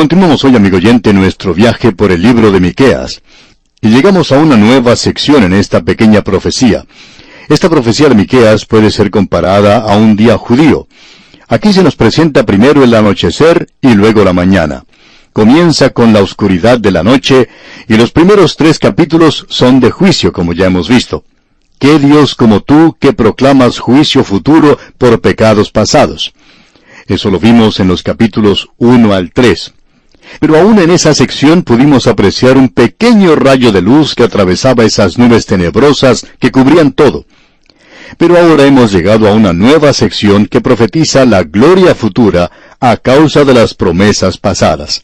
[0.00, 3.20] Continuamos hoy, amigo oyente, nuestro viaje por el libro de Miqueas.
[3.82, 6.86] Y llegamos a una nueva sección en esta pequeña profecía.
[7.50, 10.88] Esta profecía de Miqueas puede ser comparada a un día judío.
[11.48, 14.84] Aquí se nos presenta primero el anochecer y luego la mañana.
[15.34, 17.50] Comienza con la oscuridad de la noche
[17.86, 21.24] y los primeros tres capítulos son de juicio, como ya hemos visto.
[21.78, 26.32] ¿Qué Dios como tú que proclamas juicio futuro por pecados pasados?
[27.06, 29.74] Eso lo vimos en los capítulos 1 al 3.
[30.38, 35.18] Pero aún en esa sección pudimos apreciar un pequeño rayo de luz que atravesaba esas
[35.18, 37.26] nubes tenebrosas que cubrían todo.
[38.16, 42.50] Pero ahora hemos llegado a una nueva sección que profetiza la gloria futura
[42.80, 45.02] a causa de las promesas pasadas.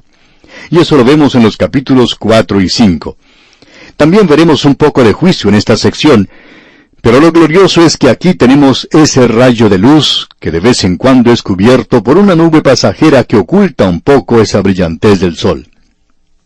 [0.70, 3.16] Y eso lo vemos en los capítulos 4 y 5.
[3.96, 6.28] También veremos un poco de juicio en esta sección,
[7.06, 10.96] pero lo glorioso es que aquí tenemos ese rayo de luz que de vez en
[10.96, 15.68] cuando es cubierto por una nube pasajera que oculta un poco esa brillantez del sol.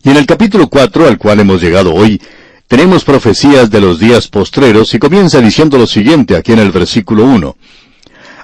[0.02, 2.20] Y en el capítulo 4 al cual hemos llegado hoy,
[2.68, 7.24] tenemos profecías de los días postreros y comienza diciendo lo siguiente aquí en el versículo
[7.24, 7.56] 1.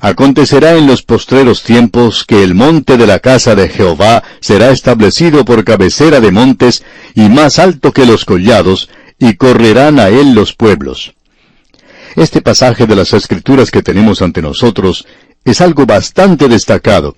[0.01, 5.45] Acontecerá en los postreros tiempos que el monte de la casa de Jehová será establecido
[5.45, 6.83] por cabecera de montes
[7.15, 11.16] y más alto que los collados, y correrán a él los pueblos.
[12.15, 15.07] Este pasaje de las Escrituras que tenemos ante nosotros
[15.45, 17.17] es algo bastante destacado.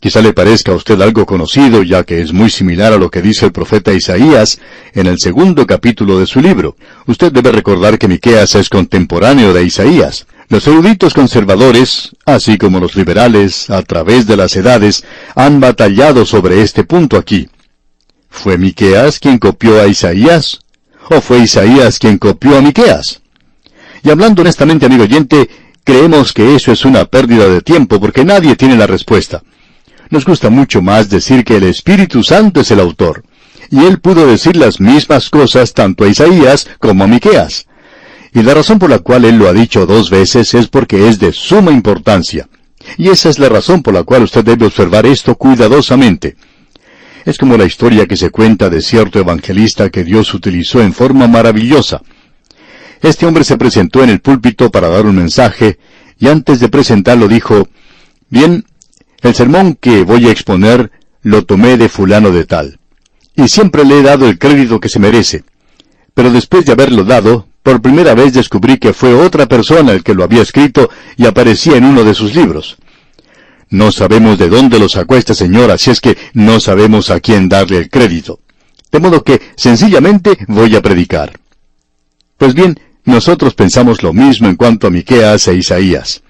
[0.00, 3.20] Quizá le parezca a usted algo conocido, ya que es muy similar a lo que
[3.20, 4.58] dice el profeta Isaías
[4.94, 6.74] en el segundo capítulo de su libro.
[7.06, 10.26] Usted debe recordar que Miqueas es contemporáneo de Isaías.
[10.48, 16.62] Los eruditos conservadores, así como los liberales, a través de las edades, han batallado sobre
[16.62, 17.50] este punto aquí.
[18.30, 20.60] ¿Fue Miqueas quien copió a Isaías?
[21.10, 23.19] ¿O fue Isaías quien copió a Miqueas?
[24.02, 25.48] Y hablando honestamente, amigo oyente,
[25.84, 29.42] creemos que eso es una pérdida de tiempo porque nadie tiene la respuesta.
[30.10, 33.24] Nos gusta mucho más decir que el Espíritu Santo es el autor.
[33.70, 37.66] Y él pudo decir las mismas cosas tanto a Isaías como a Miqueas.
[38.32, 41.18] Y la razón por la cual él lo ha dicho dos veces es porque es
[41.18, 42.48] de suma importancia.
[42.96, 46.36] Y esa es la razón por la cual usted debe observar esto cuidadosamente.
[47.24, 51.28] Es como la historia que se cuenta de cierto evangelista que Dios utilizó en forma
[51.28, 52.02] maravillosa.
[53.00, 55.78] Este hombre se presentó en el púlpito para dar un mensaje,
[56.18, 57.68] y antes de presentarlo dijo,
[58.28, 58.64] Bien,
[59.22, 60.90] el sermón que voy a exponer
[61.22, 62.78] lo tomé de fulano de tal,
[63.34, 65.44] y siempre le he dado el crédito que se merece.
[66.14, 70.14] Pero después de haberlo dado, por primera vez descubrí que fue otra persona el que
[70.14, 72.76] lo había escrito y aparecía en uno de sus libros.
[73.68, 77.48] No sabemos de dónde lo sacó este señor, así es que no sabemos a quién
[77.48, 78.40] darle el crédito.
[78.90, 81.38] De modo que sencillamente voy a predicar.
[82.36, 86.22] Pues bien, nosotros pensamos lo mismo en cuanto a Miqueas e Isaías.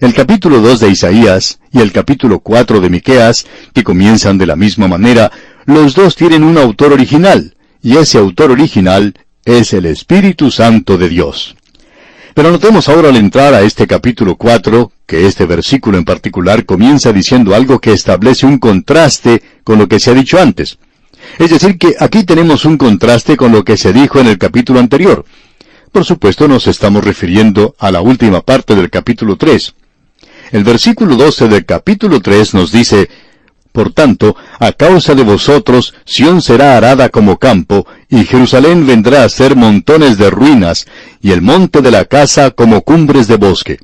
[0.00, 4.56] El capítulo 2 de Isaías y el capítulo 4 de Miqueas, que comienzan de la
[4.56, 5.32] misma manera,
[5.64, 11.08] los dos tienen un autor original, y ese autor original es el Espíritu Santo de
[11.08, 11.56] Dios.
[12.34, 17.12] Pero notemos ahora al entrar a este capítulo 4, que este versículo en particular comienza
[17.12, 20.78] diciendo algo que establece un contraste con lo que se ha dicho antes.
[21.38, 24.80] Es decir, que aquí tenemos un contraste con lo que se dijo en el capítulo
[24.80, 25.24] anterior.
[25.92, 29.74] Por supuesto nos estamos refiriendo a la última parte del capítulo 3.
[30.52, 33.08] El versículo 12 del capítulo 3 nos dice,
[33.72, 39.28] Por tanto, a causa de vosotros, Sión será arada como campo, y Jerusalén vendrá a
[39.28, 40.86] ser montones de ruinas,
[41.20, 43.78] y el monte de la casa como cumbres de bosque.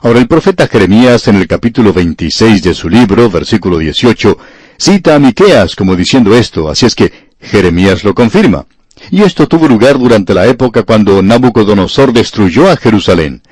[0.00, 4.36] Ahora el profeta Jeremías en el capítulo 26 de su libro, versículo 18,
[4.76, 8.66] cita a Miqueas como diciendo esto, así es que Jeremías lo confirma.
[9.10, 13.42] Y esto tuvo lugar durante la época cuando Nabucodonosor destruyó a Jerusalén.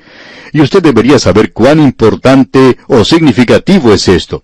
[0.53, 4.43] Y usted debería saber cuán importante o significativo es esto.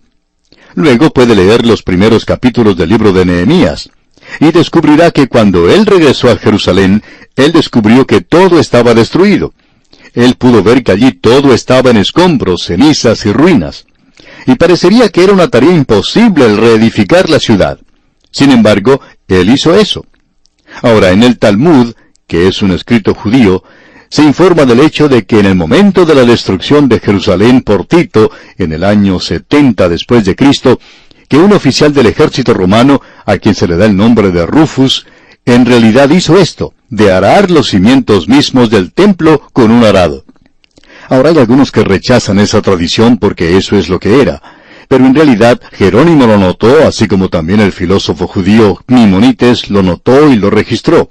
[0.75, 3.89] Luego puede leer los primeros capítulos del libro de Nehemías,
[4.39, 7.03] y descubrirá que cuando él regresó a Jerusalén,
[7.35, 9.53] él descubrió que todo estaba destruido.
[10.13, 13.85] Él pudo ver que allí todo estaba en escombros, cenizas y ruinas.
[14.45, 17.79] Y parecería que era una tarea imposible el reedificar la ciudad.
[18.31, 20.05] Sin embargo, él hizo eso.
[20.81, 21.93] Ahora, en el Talmud,
[22.27, 23.63] que es un escrito judío,
[24.09, 27.85] se informa del hecho de que en el momento de la destrucción de Jerusalén por
[27.85, 30.79] Tito, en el año 70 después de Cristo,
[31.27, 35.05] que un oficial del ejército romano, a quien se le da el nombre de Rufus,
[35.45, 40.23] en realidad hizo esto, de arar los cimientos mismos del templo con un arado.
[41.09, 44.41] Ahora hay algunos que rechazan esa tradición porque eso es lo que era,
[44.87, 50.29] pero en realidad Jerónimo lo notó, así como también el filósofo judío Mimonites lo notó
[50.29, 51.09] y lo registró.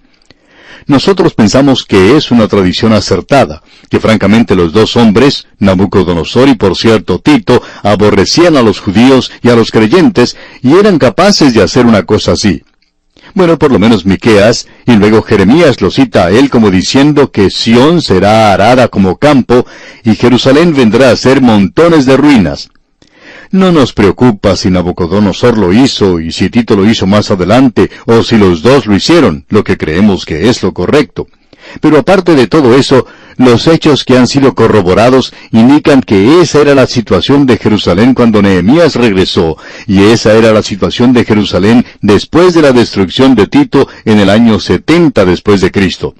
[0.87, 6.77] Nosotros pensamos que es una tradición acertada, que francamente los dos hombres, Nabucodonosor y por
[6.77, 11.87] cierto Tito, aborrecían a los judíos y a los creyentes y eran capaces de hacer
[11.87, 12.63] una cosa así.
[13.35, 17.51] Bueno, por lo menos Miqueas, y luego Jeremías lo cita a él como diciendo que
[17.51, 19.67] Sión será arada como campo,
[20.05, 22.71] y Jerusalén vendrá a ser montones de ruinas.
[23.51, 28.23] No nos preocupa si Nabucodonosor lo hizo y si Tito lo hizo más adelante, o
[28.23, 31.27] si los dos lo hicieron, lo que creemos que es lo correcto.
[31.81, 33.07] Pero aparte de todo eso,
[33.37, 38.43] los hechos que han sido corroborados indican que esa era la situación de Jerusalén cuando
[38.43, 39.57] Nehemías regresó,
[39.87, 44.31] y esa era la situación de Jerusalén después de la destrucción de Tito en el
[44.31, 46.15] año 70 después de Cristo.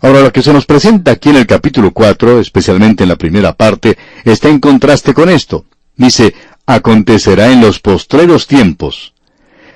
[0.00, 3.54] Ahora lo que se nos presenta aquí en el capítulo 4, especialmente en la primera
[3.54, 5.64] parte, está en contraste con esto.
[5.98, 6.34] Dice,
[6.64, 9.12] acontecerá en los postreros tiempos.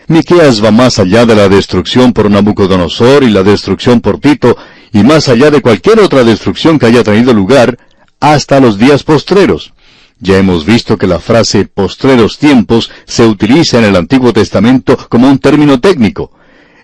[0.06, 4.56] Miqueas va más allá de la destrucción por Nabucodonosor y la destrucción por Tito,
[4.92, 7.76] y más allá de cualquier otra destrucción que haya tenido lugar,
[8.20, 9.72] hasta los días postreros.
[10.20, 15.28] Ya hemos visto que la frase postreros tiempos se utiliza en el Antiguo Testamento como
[15.28, 16.30] un término técnico.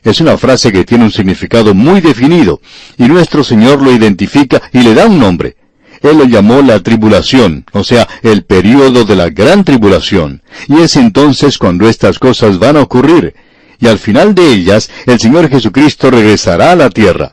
[0.02, 2.60] Es una frase que tiene un significado muy definido,
[2.96, 5.56] y nuestro Señor lo identifica y le da un nombre.
[6.02, 10.42] Él lo llamó la tribulación, o sea, el período de la gran tribulación.
[10.68, 13.34] Y es entonces cuando estas cosas van a ocurrir.
[13.80, 17.32] Y al final de ellas, el Señor Jesucristo regresará a la tierra.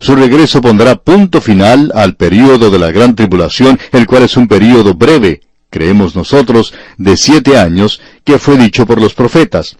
[0.00, 4.46] Su regreso pondrá punto final al período de la gran tribulación, el cual es un
[4.46, 9.76] período breve, creemos nosotros, de siete años, que fue dicho por los profetas.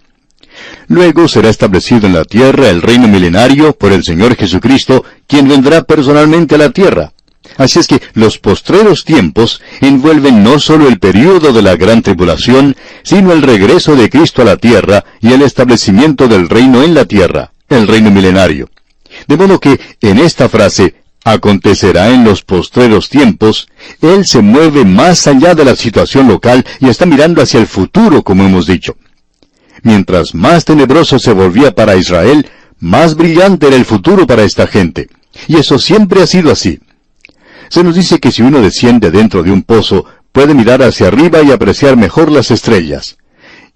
[0.87, 5.83] Luego será establecido en la tierra el reino milenario por el Señor Jesucristo, quien vendrá
[5.83, 7.13] personalmente a la tierra.
[7.57, 12.75] Así es que los postreros tiempos envuelven no solo el período de la gran tribulación,
[13.03, 17.05] sino el regreso de Cristo a la tierra y el establecimiento del reino en la
[17.05, 18.69] tierra, el reino milenario.
[19.27, 23.67] De modo que en esta frase, acontecerá en los postreros tiempos,
[24.01, 28.23] Él se mueve más allá de la situación local y está mirando hacia el futuro,
[28.23, 28.95] como hemos dicho.
[29.83, 32.49] Mientras más tenebroso se volvía para Israel,
[32.79, 35.09] más brillante era el futuro para esta gente.
[35.47, 36.79] Y eso siempre ha sido así.
[37.69, 41.41] Se nos dice que si uno desciende dentro de un pozo, puede mirar hacia arriba
[41.41, 43.17] y apreciar mejor las estrellas.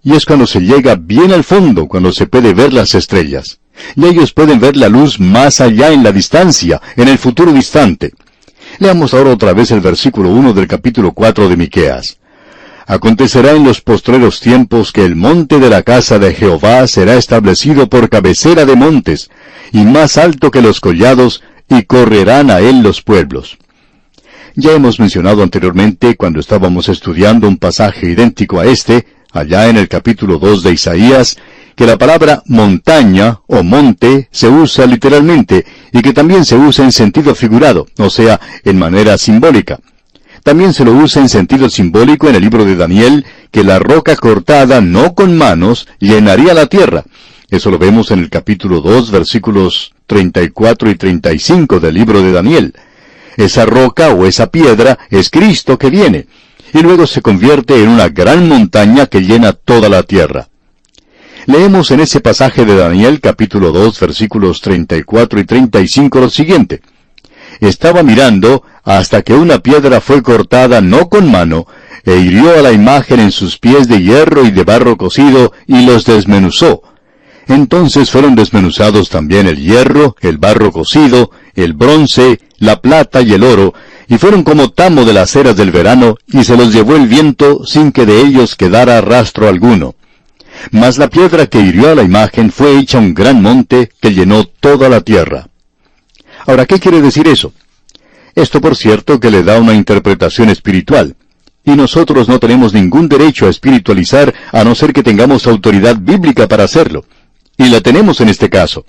[0.04, 3.60] Y es cuando se llega bien al fondo cuando se puede ver las estrellas.
[3.96, 8.14] Y ellos pueden ver la luz más allá en la distancia, en el futuro distante.
[8.80, 12.18] Leamos ahora otra vez el versículo 1 del capítulo 4 de Miqueas.
[12.88, 17.88] Acontecerá en los postreros tiempos que el monte de la casa de Jehová será establecido
[17.88, 19.30] por cabecera de montes,
[19.72, 23.58] y más alto que los collados, y correrán a él los pueblos.
[24.56, 29.88] Ya hemos mencionado anteriormente, cuando estábamos estudiando un pasaje idéntico a este, allá en el
[29.88, 31.38] capítulo 2 de Isaías,
[31.76, 36.92] que la palabra montaña o monte se usa literalmente y que también se usa en
[36.92, 39.80] sentido figurado, o sea, en manera simbólica.
[40.44, 44.18] También se lo usa en sentido simbólico en el libro de Daniel, que la roca
[44.18, 47.06] cortada no con manos llenaría la tierra.
[47.50, 52.74] Eso lo vemos en el capítulo 2, versículos 34 y 35 del libro de Daniel.
[53.38, 56.28] Esa roca o esa piedra es Cristo que viene,
[56.74, 60.50] y luego se convierte en una gran montaña que llena toda la tierra.
[61.48, 66.82] Leemos en ese pasaje de Daniel capítulo 2 versículos 34 y 35 lo siguiente.
[67.60, 71.68] Estaba mirando hasta que una piedra fue cortada no con mano,
[72.04, 75.86] e hirió a la imagen en sus pies de hierro y de barro cocido, y
[75.86, 76.82] los desmenuzó.
[77.48, 83.44] Entonces fueron desmenuzados también el hierro, el barro cocido, el bronce, la plata y el
[83.44, 83.74] oro,
[84.08, 87.66] y fueron como tamo de las eras del verano, y se los llevó el viento
[87.66, 89.96] sin que de ellos quedara rastro alguno.
[90.72, 94.46] Mas la piedra que hirió a la imagen fue hecha un gran monte que llenó
[94.46, 95.48] toda la tierra.
[96.46, 97.54] Ahora, ¿qué quiere decir eso?
[98.36, 101.16] Esto, por cierto, que le da una interpretación espiritual.
[101.64, 106.48] Y nosotros no tenemos ningún derecho a espiritualizar a no ser que tengamos autoridad bíblica
[106.48, 107.06] para hacerlo.
[107.58, 108.86] Y la tenemos en este caso.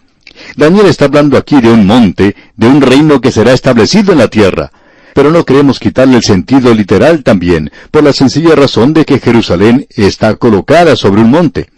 [0.57, 4.29] Daniel está hablando aquí de un monte, de un reino que será establecido en la
[4.29, 4.73] tierra.
[5.15, 9.87] Pero no queremos quitarle el sentido literal también, por la sencilla razón de que Jerusalén
[9.91, 11.71] está colocada sobre un monte.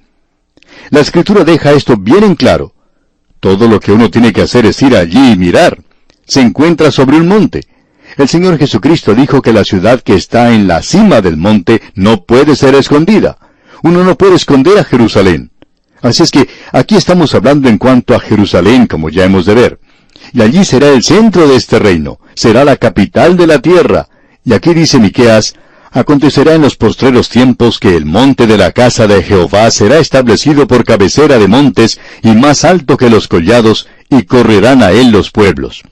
[0.90, 2.74] La escritura deja esto bien en claro.
[3.40, 5.78] Todo lo que uno tiene que hacer es ir allí y mirar.
[6.26, 7.66] Se encuentra sobre un monte.
[8.16, 12.24] El Señor Jesucristo dijo que la ciudad que está en la cima del monte no
[12.24, 13.38] puede ser escondida.
[13.82, 15.50] Uno no puede esconder a Jerusalén.
[16.04, 19.78] Así es que aquí estamos hablando en cuanto a Jerusalén, como ya hemos de ver.
[20.34, 24.08] Y allí será el centro de este reino, será la capital de la tierra.
[24.44, 25.54] Y aquí dice Miqueas,
[25.92, 30.66] acontecerá en los postreros tiempos que el monte de la casa de Jehová será establecido
[30.66, 35.30] por cabecera de montes y más alto que los collados, y correrán a él los
[35.30, 35.84] pueblos.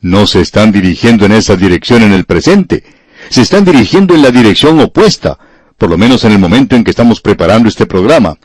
[0.00, 2.82] No se están dirigiendo en esa dirección en el presente,
[3.28, 5.38] se están dirigiendo en la dirección opuesta,
[5.78, 8.36] por lo menos en el momento en que estamos preparando este programa.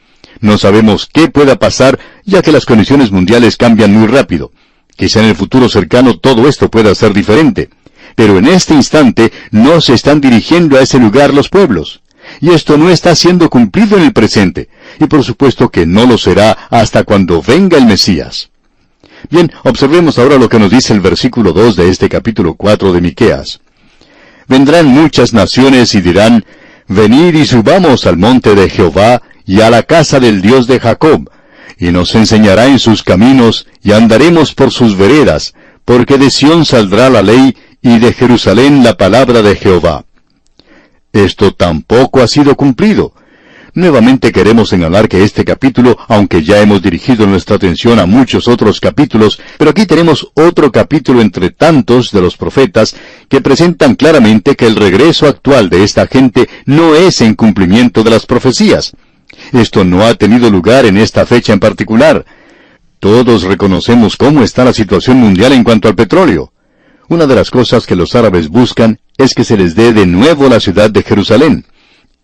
[0.45, 4.51] No sabemos qué pueda pasar, ya que las condiciones mundiales cambian muy rápido.
[4.95, 7.71] Quizá en el futuro cercano todo esto pueda ser diferente.
[8.13, 12.01] Pero en este instante no se están dirigiendo a ese lugar los pueblos.
[12.41, 14.69] Y esto no está siendo cumplido en el presente.
[14.99, 18.51] Y por supuesto que no lo será hasta cuando venga el Mesías.
[19.31, 23.01] Bien, observemos ahora lo que nos dice el versículo 2 de este capítulo 4 de
[23.01, 23.61] Miqueas.
[24.47, 26.45] Vendrán muchas naciones y dirán,
[26.87, 31.29] Venid y subamos al monte de Jehová y a la casa del Dios de Jacob,
[31.77, 37.09] y nos enseñará en sus caminos, y andaremos por sus veredas, porque de Sión saldrá
[37.09, 40.05] la ley, y de Jerusalén la palabra de Jehová.
[41.13, 43.13] Esto tampoco ha sido cumplido.
[43.75, 48.79] Nuevamente queremos señalar que este capítulo, aunque ya hemos dirigido nuestra atención a muchos otros
[48.79, 52.95] capítulos, pero aquí tenemos otro capítulo entre tantos de los profetas
[53.27, 58.11] que presentan claramente que el regreso actual de esta gente no es en cumplimiento de
[58.11, 58.95] las profecías.
[59.51, 62.25] Esto no ha tenido lugar en esta fecha en particular.
[62.99, 66.51] Todos reconocemos cómo está la situación mundial en cuanto al petróleo.
[67.07, 70.49] Una de las cosas que los árabes buscan es que se les dé de nuevo
[70.49, 71.65] la ciudad de Jerusalén.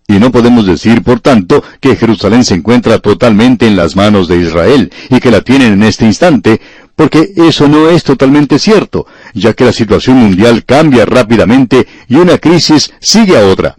[0.08, 4.38] Y no podemos decir, por tanto, que Jerusalén se encuentra totalmente en las manos de
[4.38, 6.60] Israel y que la tienen en este instante,
[6.96, 12.40] porque eso no es totalmente cierto, ya que la situación mundial cambia rápidamente y una
[12.40, 13.78] crisis sigue a otra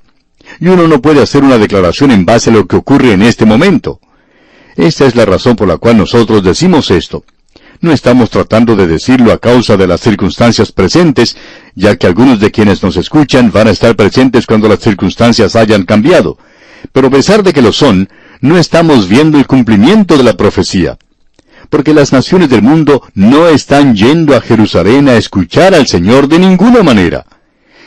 [0.60, 3.44] y uno no puede hacer una declaración en base a lo que ocurre en este
[3.44, 4.00] momento.
[4.76, 7.24] Esta es la razón por la cual nosotros decimos esto.
[7.80, 11.36] No estamos tratando de decirlo a causa de las circunstancias presentes,
[11.74, 15.84] ya que algunos de quienes nos escuchan van a estar presentes cuando las circunstancias hayan
[15.84, 16.38] cambiado.
[16.92, 18.08] Pero a pesar de que lo son,
[18.40, 20.96] no estamos viendo el cumplimiento de la profecía.
[21.70, 26.38] Porque las naciones del mundo no están yendo a Jerusalén a escuchar al Señor de
[26.38, 27.26] ninguna manera.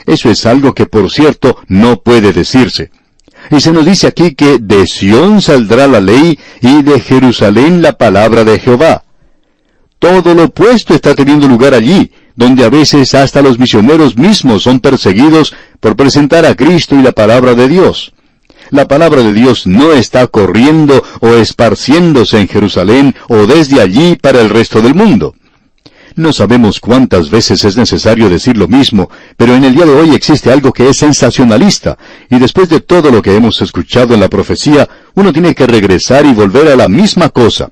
[0.06, 2.92] Eso es algo que, por cierto, no puede decirse.
[3.52, 7.94] Y se nos dice aquí que de Sión saldrá la ley y de Jerusalén la
[7.94, 9.04] palabra de Jehová.
[10.00, 14.80] Todo lo opuesto está teniendo lugar allí, donde a veces hasta los misioneros mismos son
[14.80, 18.14] perseguidos por presentar a Cristo y la palabra de Dios.
[18.72, 24.42] La palabra de Dios no está corriendo o esparciéndose en Jerusalén o desde allí para
[24.42, 25.36] el resto del mundo.
[26.18, 30.16] No sabemos cuántas veces es necesario decir lo mismo, pero en el día de hoy
[30.16, 31.98] existe algo que es sensacionalista,
[32.30, 36.26] y después de todo lo que hemos escuchado en la profecía, uno tiene que regresar
[36.26, 37.70] y volver a la misma cosa.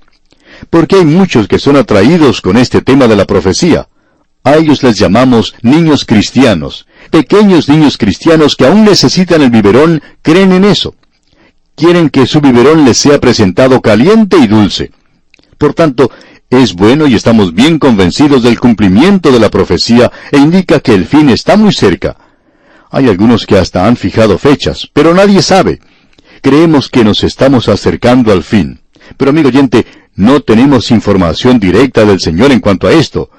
[0.69, 3.87] Porque hay muchos que son atraídos con este tema de la profecía.
[4.43, 6.85] A ellos les llamamos niños cristianos.
[7.11, 10.95] Pequeños niños cristianos que aún necesitan el biberón creen en eso.
[11.75, 14.91] Quieren que su biberón les sea presentado caliente y dulce.
[15.57, 16.11] Por tanto,
[16.61, 21.05] es bueno y estamos bien convencidos del cumplimiento de la profecía e indica que el
[21.05, 22.17] fin está muy cerca.
[22.91, 25.79] Hay algunos que hasta han fijado fechas, pero nadie sabe.
[26.41, 28.81] Creemos que nos estamos acercando al fin.
[29.17, 33.31] Pero amigo oyente, no tenemos información directa del Señor en cuanto a esto,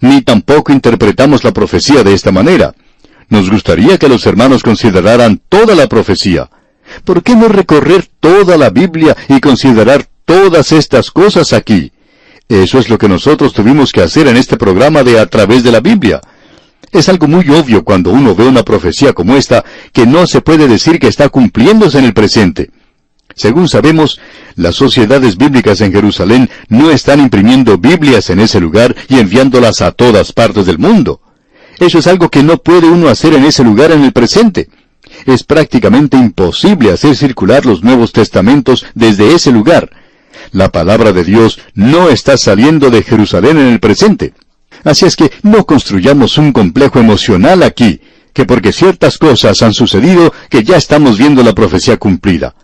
[0.00, 2.74] ni tampoco interpretamos la profecía de esta manera.
[3.28, 6.50] Nos gustaría que los hermanos consideraran toda la profecía.
[7.04, 11.91] ¿Por qué no recorrer toda la Biblia y considerar todas estas cosas aquí?
[12.52, 15.72] Eso es lo que nosotros tuvimos que hacer en este programa de A través de
[15.72, 16.20] la Biblia.
[16.90, 20.68] Es algo muy obvio cuando uno ve una profecía como esta que no se puede
[20.68, 22.70] decir que está cumpliéndose en el presente.
[23.34, 24.20] Según sabemos,
[24.54, 29.92] las sociedades bíblicas en Jerusalén no están imprimiendo Biblias en ese lugar y enviándolas a
[29.92, 31.22] todas partes del mundo.
[31.78, 34.68] Eso es algo que no puede uno hacer en ese lugar en el presente.
[35.24, 40.01] Es prácticamente imposible hacer circular los Nuevos Testamentos desde ese lugar.
[40.52, 44.34] La palabra de Dios no está saliendo de Jerusalén en el presente.
[44.84, 48.02] Así es que no construyamos un complejo emocional aquí,
[48.34, 52.54] que porque ciertas cosas han sucedido que ya estamos viendo la profecía cumplida.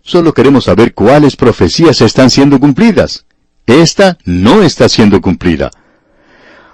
[0.00, 3.26] Solo queremos saber cuáles profecías están siendo cumplidas.
[3.66, 5.70] Esta no está siendo cumplida.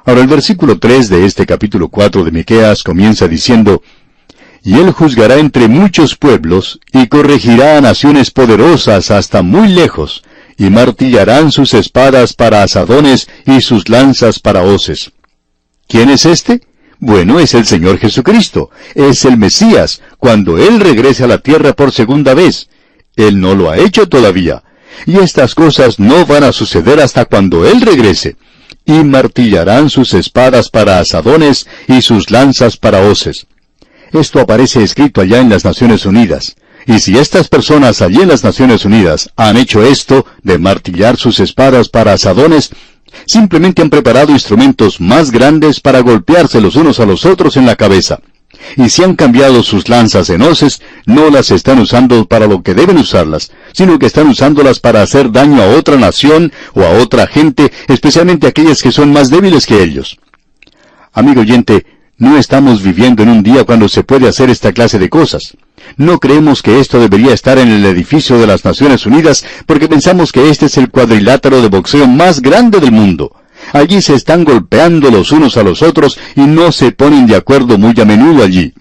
[0.04, 3.82] Ahora el versículo 3 de este capítulo 4 de Miqueas comienza diciendo,
[4.62, 10.22] Y él juzgará entre muchos pueblos, y corregirá a naciones poderosas hasta muy lejos,
[10.56, 15.12] y martillarán sus espadas para asadones y sus lanzas para hoces.
[15.88, 16.62] ¿Quién es este?
[16.98, 21.90] Bueno, es el Señor Jesucristo, es el Mesías, cuando Él regrese a la tierra por
[21.90, 22.68] segunda vez.
[23.16, 24.62] Él no lo ha hecho todavía.
[25.06, 28.36] Y estas cosas no van a suceder hasta cuando Él regrese.
[28.84, 33.46] Y martillarán sus espadas para asadones y sus lanzas para hoces.
[34.12, 36.54] Esto aparece escrito allá en las Naciones Unidas.
[36.86, 41.40] Y si estas personas allí en las Naciones Unidas han hecho esto de martillar sus
[41.40, 42.70] espadas para asadones,
[43.26, 47.76] Simplemente han preparado instrumentos más grandes para golpearse los unos a los otros en la
[47.76, 48.20] cabeza.
[48.76, 52.74] Y si han cambiado sus lanzas en hoces, no las están usando para lo que
[52.74, 57.26] deben usarlas, sino que están usándolas para hacer daño a otra nación o a otra
[57.26, 60.18] gente, especialmente aquellas que son más débiles que ellos.
[61.12, 61.86] Amigo oyente,
[62.18, 65.56] no estamos viviendo en un día cuando se puede hacer esta clase de cosas.
[65.96, 70.32] No creemos que esto debería estar en el edificio de las Naciones Unidas porque pensamos
[70.32, 73.36] que este es el cuadrilátero de boxeo más grande del mundo.
[73.72, 77.78] Allí se están golpeando los unos a los otros y no se ponen de acuerdo
[77.78, 78.74] muy a menudo allí.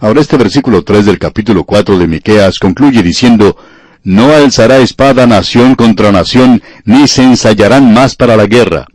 [0.00, 3.56] Ahora este versículo 3 del capítulo 4 de Miqueas concluye diciendo,
[4.04, 8.86] No alzará espada nación contra nación, ni se ensayarán más para la guerra.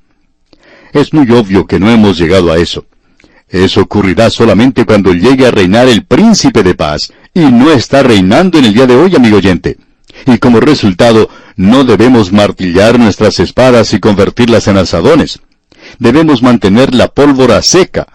[0.94, 2.86] Es muy obvio que no hemos llegado a eso.
[3.50, 8.60] Eso ocurrirá solamente cuando llegue a reinar el príncipe de paz, y no está reinando
[8.60, 9.78] en el día de hoy, amigo oyente.
[10.26, 15.40] Y como resultado, no debemos martillar nuestras espadas y convertirlas en asadones.
[16.00, 18.08] Debemos mantener la pólvora seca.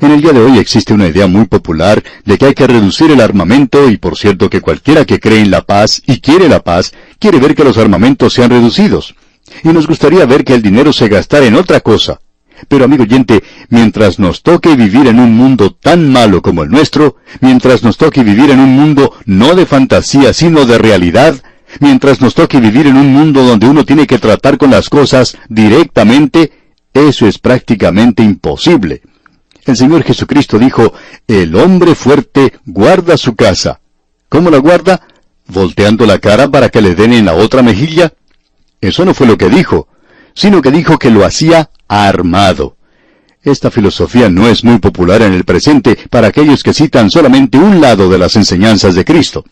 [0.00, 3.10] En el día de hoy existe una idea muy popular de que hay que reducir
[3.10, 6.60] el armamento y por cierto que cualquiera que cree en la paz y quiere la
[6.60, 9.16] paz, quiere ver que los armamentos sean reducidos.
[9.64, 12.20] Y nos gustaría ver que el dinero se gastara en otra cosa.
[12.66, 17.16] Pero amigo oyente, mientras nos toque vivir en un mundo tan malo como el nuestro,
[17.40, 21.36] mientras nos toque vivir en un mundo no de fantasía, sino de realidad,
[21.80, 25.36] mientras nos toque vivir en un mundo donde uno tiene que tratar con las cosas
[25.48, 26.52] directamente,
[26.92, 29.02] eso es prácticamente imposible.
[29.64, 30.94] El Señor Jesucristo dijo,
[31.26, 33.80] el hombre fuerte guarda su casa.
[34.28, 35.02] ¿Cómo la guarda?
[35.46, 38.12] ¿Volteando la cara para que le den en la otra mejilla?
[38.80, 39.88] Eso no fue lo que dijo,
[40.38, 42.76] sino que dijo que lo hacía armado.
[43.42, 47.80] Esta filosofía no es muy popular en el presente para aquellos que citan solamente un
[47.80, 49.44] lado de las enseñanzas de Cristo.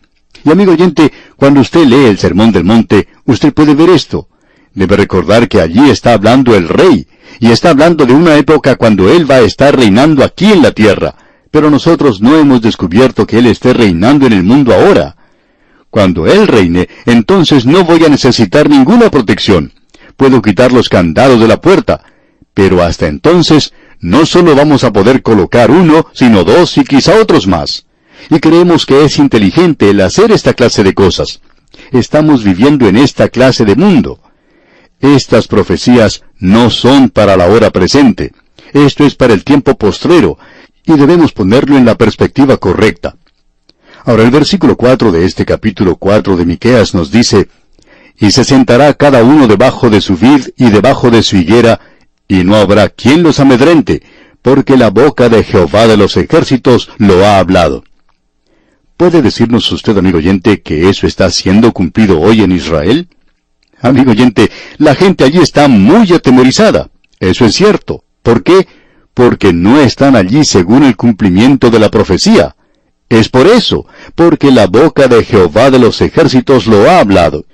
[0.44, 4.28] Y amigo oyente, cuando usted lee el Sermón del Monte, usted puede ver esto.
[4.74, 7.08] Debe recordar que allí está hablando el rey,
[7.40, 10.70] y está hablando de una época cuando él va a estar reinando aquí en la
[10.70, 11.16] tierra,
[11.50, 15.16] pero nosotros no hemos descubierto que él esté reinando en el mundo ahora.
[15.90, 19.72] Cuando él reine, entonces no voy a necesitar ninguna protección.
[20.16, 22.02] Puedo quitar los candados de la puerta,
[22.54, 27.46] pero hasta entonces, no solo vamos a poder colocar uno, sino dos y quizá otros
[27.46, 27.86] más.
[28.30, 31.40] Y creemos que es inteligente el hacer esta clase de cosas.
[31.92, 34.20] Estamos viviendo en esta clase de mundo.
[35.00, 38.32] Estas profecías no son para la hora presente.
[38.72, 40.38] Esto es para el tiempo postrero,
[40.84, 43.16] y debemos ponerlo en la perspectiva correcta.
[44.04, 47.48] Ahora el versículo 4 de este capítulo 4 de Miqueas nos dice,
[48.18, 51.80] Y se sentará cada uno debajo de su vid y debajo de su higuera,
[52.28, 54.02] y no habrá quien los amedrente,
[54.42, 57.84] porque la boca de Jehová de los ejércitos lo ha hablado.
[58.96, 63.08] ¿Puede decirnos usted, amigo oyente, que eso está siendo cumplido hoy en Israel?
[63.82, 66.88] Amigo oyente, la gente allí está muy atemorizada.
[67.20, 68.04] Eso es cierto.
[68.22, 68.66] ¿Por qué?
[69.12, 72.56] Porque no están allí según el cumplimiento de la profecía.
[73.08, 77.44] Es por eso, porque la boca de Jehová de los ejércitos lo ha hablado.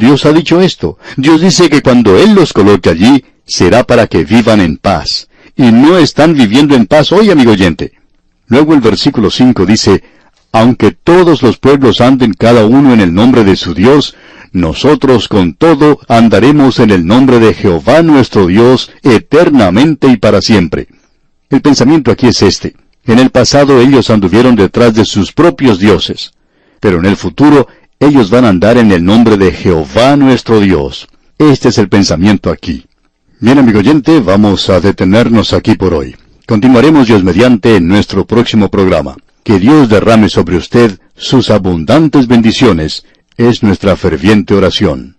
[0.00, 0.98] Dios ha dicho esto.
[1.16, 5.28] Dios dice que cuando Él los coloque allí, será para que vivan en paz.
[5.54, 7.92] Y no están viviendo en paz hoy, amigo oyente.
[8.48, 10.02] Luego el versículo 5 dice,
[10.52, 14.16] Aunque todos los pueblos anden cada uno en el nombre de su Dios,
[14.52, 20.88] nosotros con todo andaremos en el nombre de Jehová nuestro Dios eternamente y para siempre.
[21.50, 22.74] El pensamiento aquí es este.
[23.04, 26.32] En el pasado ellos anduvieron detrás de sus propios dioses,
[26.80, 27.68] pero en el futuro
[28.00, 31.06] ellos van a andar en el nombre de Jehová nuestro Dios.
[31.38, 32.86] Este es el pensamiento aquí.
[33.40, 36.16] Bien, amigo oyente, vamos a detenernos aquí por hoy.
[36.46, 39.16] Continuaremos Dios mediante en nuestro próximo programa.
[39.44, 43.04] Que Dios derrame sobre usted sus abundantes bendiciones,
[43.36, 45.16] es nuestra ferviente oración.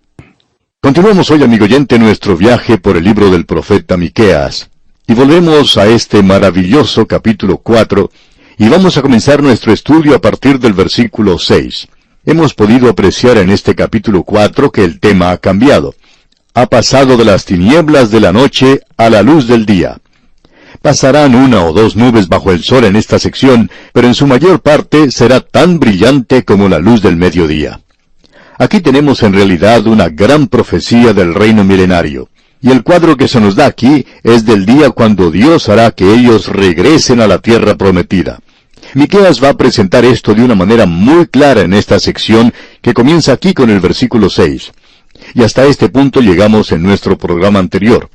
[0.81, 4.71] Continuamos hoy, amigo oyente, nuestro viaje por el libro del profeta Miqueas.
[5.07, 8.09] Y volvemos a este maravilloso capítulo 4,
[8.57, 11.87] y vamos a comenzar nuestro estudio a partir del versículo 6.
[12.25, 15.95] Hemos podido apreciar en este capítulo 4 que el tema ha cambiado
[16.53, 19.97] ha pasado de las tinieblas de la noche a la luz del día.
[20.81, 24.61] Pasarán una o dos nubes bajo el sol en esta sección, pero en su mayor
[24.61, 27.79] parte será tan brillante como la luz del mediodía.
[28.57, 32.29] Aquí tenemos en realidad una gran profecía del reino milenario.
[32.61, 36.13] Y el cuadro que se nos da aquí es del día cuando Dios hará que
[36.13, 38.39] ellos regresen a la tierra prometida.
[38.93, 43.31] Miqueas va a presentar esto de una manera muy clara en esta sección que comienza
[43.33, 44.71] aquí con el versículo 6.
[45.33, 48.09] Y hasta este punto llegamos en nuestro programa anterior.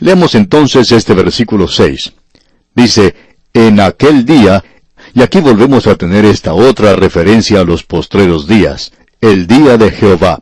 [0.00, 2.12] Leamos entonces este versículo 6.
[2.74, 3.14] Dice,
[3.52, 4.64] en aquel día,
[5.14, 9.90] y aquí volvemos a tener esta otra referencia a los postreros días, el día de
[9.90, 10.40] Jehová.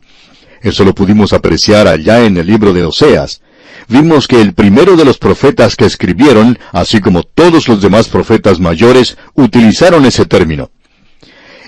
[0.61, 3.41] Eso lo pudimos apreciar allá en el libro de Oseas.
[3.87, 8.59] Vimos que el primero de los profetas que escribieron, así como todos los demás profetas
[8.59, 10.71] mayores, utilizaron ese término.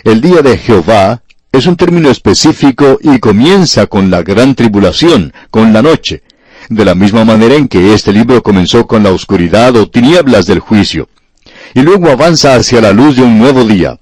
[0.03, 5.73] El día de Jehová es un término específico y comienza con la gran tribulación, con
[5.73, 6.23] la noche,
[6.69, 10.59] de la misma manera en que este libro comenzó con la oscuridad o tinieblas del
[10.59, 11.09] juicio,
[11.73, 13.99] y luego avanza hacia la luz de un nuevo día,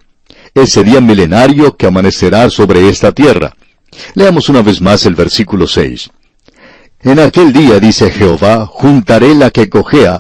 [0.53, 3.55] ese día milenario que amanecerá sobre esta tierra.
[4.13, 6.12] Leamos una vez más el versículo 6.
[7.01, 10.19] En aquel día, dice Jehová, juntaré la que cojea.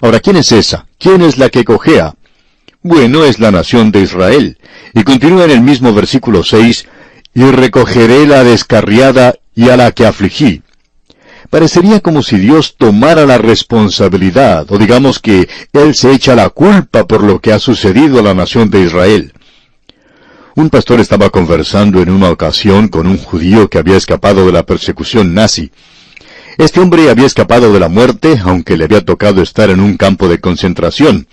[0.00, 0.86] Ahora, ¿quién es esa?
[0.98, 2.14] ¿Quién es la que cojea?
[2.82, 4.58] Bueno, es la nación de Israel.
[4.94, 6.86] Y continúa en el mismo versículo 6,
[7.34, 10.62] y recogeré la descarriada y a la que afligí.
[11.50, 17.06] Parecería como si Dios tomara la responsabilidad, o digamos que Él se echa la culpa
[17.06, 19.32] por lo que ha sucedido a la nación de Israel.
[20.54, 24.64] Un pastor estaba conversando en una ocasión con un judío que había escapado de la
[24.64, 25.70] persecución nazi.
[26.58, 30.26] Este hombre había escapado de la muerte, aunque le había tocado estar en un campo
[30.26, 31.26] de concentración.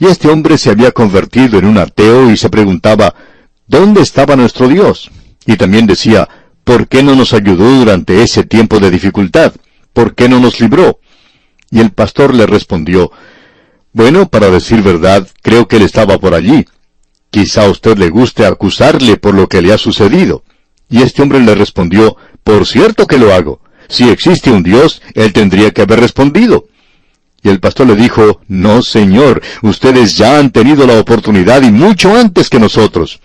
[0.00, 3.14] Y este hombre se había convertido en un ateo y se preguntaba,
[3.68, 5.10] ¿dónde estaba nuestro Dios?
[5.46, 6.28] Y también decía,
[6.64, 9.52] ¿por qué no nos ayudó durante ese tiempo de dificultad?
[9.92, 10.98] ¿Por qué no nos libró?
[11.70, 13.12] Y el pastor le respondió,
[13.92, 16.66] Bueno, para decir verdad, creo que él estaba por allí.
[17.30, 20.42] Quizá a usted le guste acusarle por lo que le ha sucedido.
[20.88, 23.60] Y este hombre le respondió, Por cierto que lo hago.
[23.88, 26.66] Si existe un Dios, él tendría que haber respondido.
[27.42, 32.14] Y el pastor le dijo, No, señor, ustedes ya han tenido la oportunidad y mucho
[32.16, 33.20] antes que nosotros.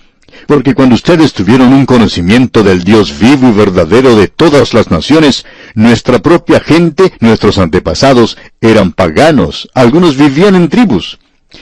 [0.47, 5.45] Porque cuando ustedes tuvieron un conocimiento del Dios vivo y verdadero de todas las naciones,
[5.73, 11.19] nuestra propia gente, nuestros antepasados, eran paganos, algunos vivían en tribus.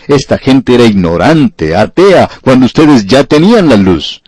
[0.08, 4.21] Esta gente era ignorante, atea, cuando ustedes ya tenían la luz.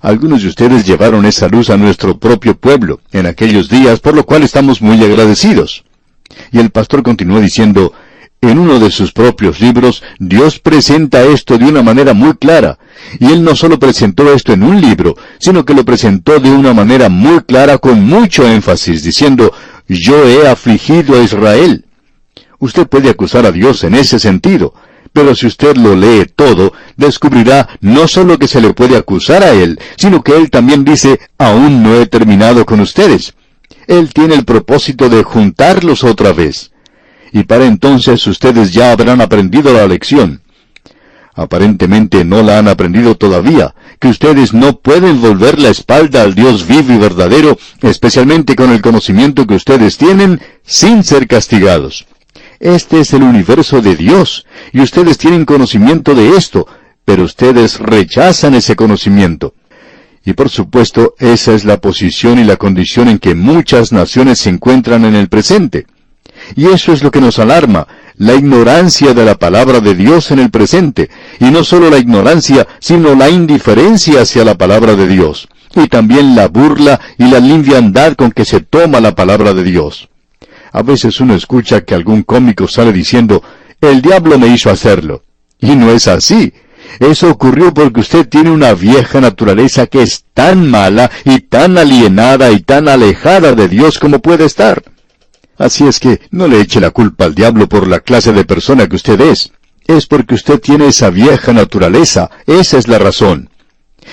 [0.00, 4.24] Algunos de ustedes llevaron esa luz a nuestro propio pueblo en aquellos días, por lo
[4.24, 5.84] cual estamos muy agradecidos.
[6.52, 7.92] Y el pastor continuó diciendo,
[8.40, 12.78] en uno de sus propios libros, Dios presenta esto de una manera muy clara.
[13.18, 16.74] Y Él no solo presentó esto en un libro, sino que lo presentó de una
[16.74, 19.52] manera muy clara con mucho énfasis, diciendo,
[19.88, 21.86] yo he afligido a Israel.
[22.58, 24.74] Usted puede acusar a Dios en ese sentido,
[25.16, 29.52] pero si usted lo lee todo, descubrirá no solo que se le puede acusar a
[29.52, 33.32] Él, sino que Él también dice, aún no he terminado con ustedes.
[33.86, 36.70] Él tiene el propósito de juntarlos otra vez.
[37.32, 40.42] Y para entonces ustedes ya habrán aprendido la lección.
[41.34, 46.66] Aparentemente no la han aprendido todavía, que ustedes no pueden volver la espalda al Dios
[46.66, 52.04] vivo y verdadero, especialmente con el conocimiento que ustedes tienen, sin ser castigados.
[52.60, 56.66] Este es el universo de Dios, y ustedes tienen conocimiento de esto,
[57.04, 59.54] pero ustedes rechazan ese conocimiento.
[60.24, 64.50] Y por supuesto, esa es la posición y la condición en que muchas naciones se
[64.50, 65.86] encuentran en el presente.
[66.56, 70.38] Y eso es lo que nos alarma, la ignorancia de la palabra de Dios en
[70.38, 75.48] el presente, y no solo la ignorancia, sino la indiferencia hacia la palabra de Dios,
[75.74, 80.08] y también la burla y la liviandad con que se toma la palabra de Dios.
[80.76, 83.42] A veces uno escucha que algún cómico sale diciendo,
[83.80, 85.22] el diablo me hizo hacerlo.
[85.58, 86.52] Y no es así.
[87.00, 92.52] Eso ocurrió porque usted tiene una vieja naturaleza que es tan mala y tan alienada
[92.52, 94.82] y tan alejada de Dios como puede estar.
[95.56, 98.86] Así es que no le eche la culpa al diablo por la clase de persona
[98.86, 99.52] que usted es.
[99.86, 102.30] Es porque usted tiene esa vieja naturaleza.
[102.46, 103.48] Esa es la razón.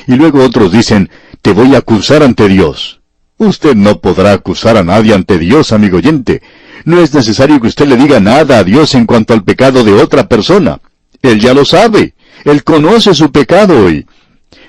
[0.08, 1.10] Y luego otros dicen,
[1.42, 3.03] te voy a acusar ante Dios.
[3.44, 6.42] Usted no podrá acusar a nadie ante Dios, amigo oyente.
[6.86, 9.92] No es necesario que usted le diga nada a Dios en cuanto al pecado de
[9.92, 10.80] otra persona.
[11.22, 12.14] Él ya lo sabe.
[12.46, 14.06] Él conoce su pecado hoy.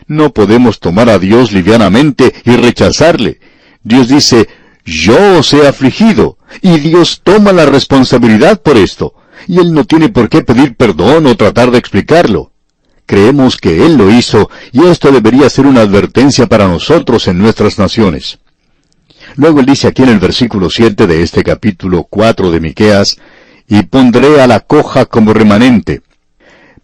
[0.09, 3.39] No podemos tomar a Dios livianamente y rechazarle.
[3.85, 4.49] Dios dice,
[4.85, 9.15] yo os he afligido, y Dios toma la responsabilidad por esto,
[9.47, 12.51] y Él no tiene por qué pedir perdón o tratar de explicarlo.
[13.07, 17.79] Creemos que Él lo hizo, y esto debería ser una advertencia para nosotros en nuestras
[17.79, 18.41] naciones.
[19.37, 23.18] Luego él dice aquí en el versículo 7 de este capítulo 4 de Miqueas,
[23.68, 26.03] y pondré a la coja como remanente.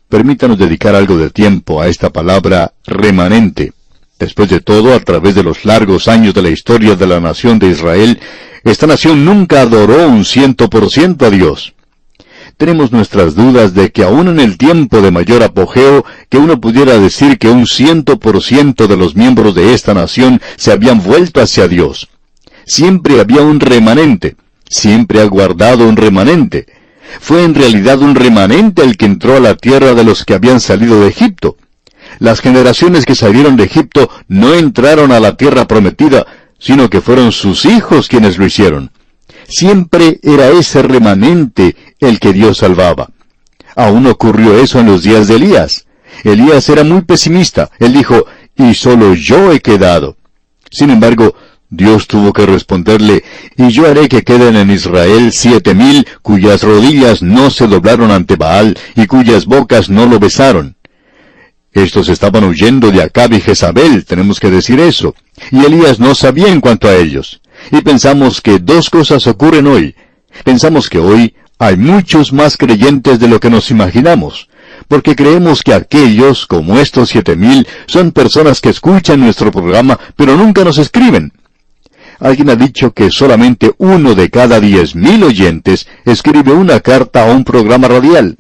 [0.09, 3.73] Permítanos dedicar algo de tiempo a esta palabra remanente.
[4.19, 7.59] Después de todo, a través de los largos años de la historia de la nación
[7.61, 8.19] de Israel,
[8.65, 11.75] esta nación nunca adoró un ciento por ciento a Dios.
[12.57, 16.99] Tenemos nuestras dudas de que aún en el tiempo de mayor apogeo, que uno pudiera
[16.99, 21.41] decir que un ciento por ciento de los miembros de esta nación se habían vuelto
[21.41, 22.09] hacia Dios
[22.71, 24.37] siempre había un remanente,
[24.69, 26.67] siempre ha guardado un remanente.
[27.21, 30.61] Fue en realidad un remanente el que entró a la tierra de los que habían
[30.61, 31.57] salido de Egipto.
[32.21, 36.27] Las generaciones que salieron de Egipto no entraron a la tierra prometida,
[36.61, 38.93] sino que fueron sus hijos quienes lo hicieron.
[39.49, 43.09] Siempre era ese remanente el que Dios salvaba.
[43.75, 45.87] Aún ocurrió eso en los días de Elías.
[46.23, 47.71] Elías era muy pesimista.
[47.81, 50.17] Él dijo, y solo yo he quedado.
[50.71, 51.35] Sin embargo,
[51.71, 53.23] Dios tuvo que responderle,
[53.57, 58.35] y yo haré que queden en Israel siete mil cuyas rodillas no se doblaron ante
[58.35, 60.77] Baal y cuyas bocas no lo besaron.
[61.73, 65.15] Estos estaban huyendo de Acab y Jezabel, tenemos que decir eso,
[65.53, 67.41] y Elías no sabía en cuanto a ellos.
[67.71, 69.95] Y pensamos que dos cosas ocurren hoy.
[70.43, 74.49] Pensamos que hoy hay muchos más creyentes de lo que nos imaginamos,
[74.89, 80.37] porque creemos que aquellos, como estos siete mil, son personas que escuchan nuestro programa, pero
[80.37, 81.33] nunca nos escriben.
[82.21, 87.33] Alguien ha dicho que solamente uno de cada diez mil oyentes escribe una carta a
[87.35, 88.37] un programa radial.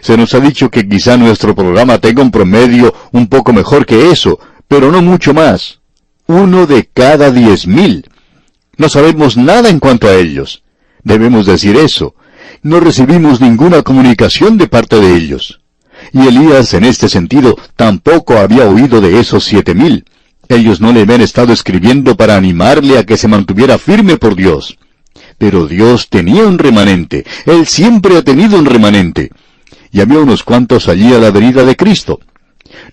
[0.00, 4.10] Se nos ha dicho que quizá nuestro programa tenga un promedio un poco mejor que
[4.10, 4.38] eso,
[4.68, 5.80] pero no mucho más.
[6.26, 8.08] Uno de cada diez mil.
[8.76, 10.62] No sabemos nada en cuanto a ellos.
[11.02, 12.14] Debemos decir eso.
[12.62, 15.60] No recibimos ninguna comunicación de parte de ellos.
[16.12, 20.04] Y Elías, en este sentido, tampoco había oído de esos siete mil.
[20.52, 24.76] Ellos no le habían estado escribiendo para animarle a que se mantuviera firme por Dios.
[25.38, 27.24] Pero Dios tenía un remanente.
[27.46, 29.30] Él siempre ha tenido un remanente.
[29.90, 32.20] Y había unos cuantos allí a la venida de Cristo.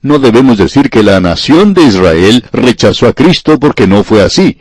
[0.01, 4.59] No debemos decir que la nación de Israel rechazó a Cristo porque no fue así.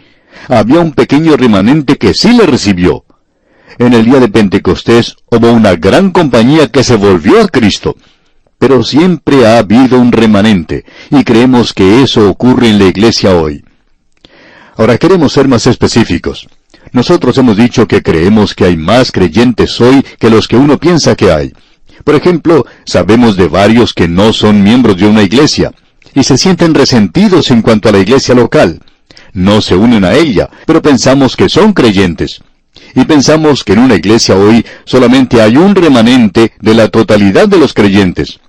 [0.49, 3.05] Había un pequeño remanente que sí le recibió.
[3.79, 7.97] En el día de Pentecostés hubo una gran compañía que se volvió a Cristo
[8.59, 13.65] pero siempre ha habido un remanente, y creemos que eso ocurre en la iglesia hoy.
[14.77, 16.49] Ahora queremos ser más específicos.
[16.93, 21.15] Nosotros hemos dicho que creemos que hay más creyentes hoy que los que uno piensa
[21.15, 21.53] que hay.
[22.05, 25.73] Por ejemplo, sabemos de varios que no son miembros de una iglesia,
[26.15, 28.81] y se sienten resentidos en cuanto a la iglesia local.
[29.33, 32.41] No se unen a ella, pero pensamos que son creyentes.
[32.95, 37.59] Y pensamos que en una iglesia hoy solamente hay un remanente de la totalidad de
[37.59, 38.41] los creyentes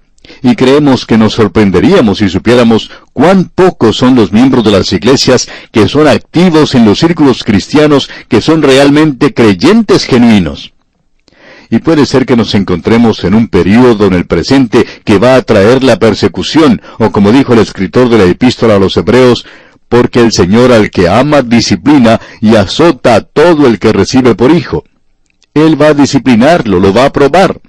[0.41, 5.47] y creemos que nos sorprenderíamos si supiéramos cuán pocos son los miembros de las iglesias
[5.71, 10.73] que son activos en los círculos cristianos, que son realmente creyentes genuinos.
[11.71, 15.41] Y puede ser que nos encontremos en un período en el presente que va a
[15.43, 19.45] traer la persecución, o como dijo el escritor de la epístola a los hebreos,
[19.87, 24.51] porque el Señor al que ama disciplina y azota a todo el que recibe por
[24.51, 24.83] hijo.
[25.53, 27.59] Él va a disciplinarlo, lo va a probar.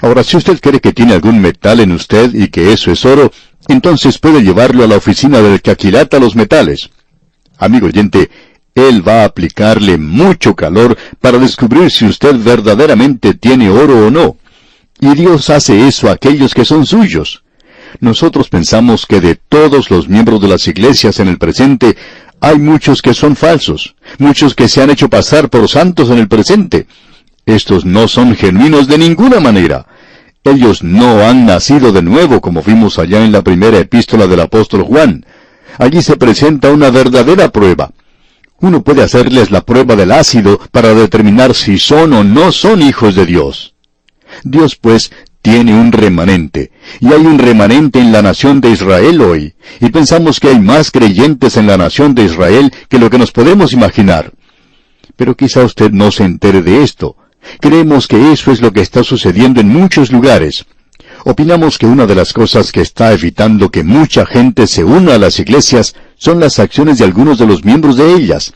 [0.00, 3.32] Ahora, si usted cree que tiene algún metal en usted y que eso es oro,
[3.68, 6.90] entonces puede llevarlo a la oficina del que aquilata los metales.
[7.58, 8.30] Amigo oyente,
[8.74, 14.36] él va a aplicarle mucho calor para descubrir si usted verdaderamente tiene oro o no.
[15.00, 17.42] Y Dios hace eso a aquellos que son suyos.
[18.00, 21.96] Nosotros pensamos que de todos los miembros de las iglesias en el presente,
[22.40, 26.28] hay muchos que son falsos, muchos que se han hecho pasar por santos en el
[26.28, 26.86] presente,
[27.54, 29.86] estos no son genuinos de ninguna manera.
[30.44, 34.82] Ellos no han nacido de nuevo, como vimos allá en la primera epístola del apóstol
[34.82, 35.24] Juan.
[35.78, 37.90] Allí se presenta una verdadera prueba.
[38.60, 43.14] Uno puede hacerles la prueba del ácido para determinar si son o no son hijos
[43.14, 43.74] de Dios.
[44.42, 45.10] Dios, pues,
[45.42, 50.40] tiene un remanente, y hay un remanente en la nación de Israel hoy, y pensamos
[50.40, 54.32] que hay más creyentes en la nación de Israel que lo que nos podemos imaginar.
[55.16, 57.16] Pero quizá usted no se entere de esto.
[57.60, 60.66] Creemos que eso es lo que está sucediendo en muchos lugares.
[61.24, 65.18] Opinamos que una de las cosas que está evitando que mucha gente se una a
[65.18, 68.52] las iglesias son las acciones de algunos de los miembros de ellas.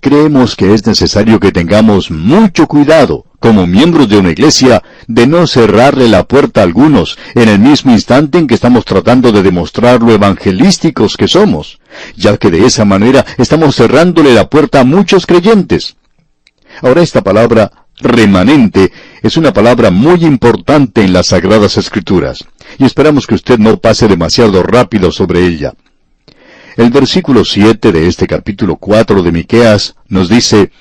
[0.00, 5.46] Creemos que es necesario que tengamos mucho cuidado, como miembros de una iglesia, de no
[5.46, 10.02] cerrarle la puerta a algunos en el mismo instante en que estamos tratando de demostrar
[10.02, 11.80] lo evangelísticos que somos,
[12.16, 15.96] ya que de esa manera estamos cerrándole la puerta a muchos creyentes.
[16.80, 22.44] Ahora esta palabra remanente es una palabra muy importante en las Sagradas Escrituras,
[22.78, 25.74] y esperamos que usted no pase demasiado rápido sobre ella.
[26.76, 30.72] El versículo 7 de este capítulo 4 de Miqueas nos dice,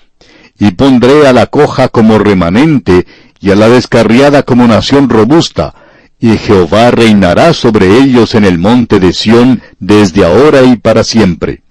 [0.58, 3.06] Y pondré a la coja como remanente,
[3.42, 5.74] y a la descarriada como nación robusta,
[6.20, 11.64] y Jehová reinará sobre ellos en el monte de Sión desde ahora y para siempre.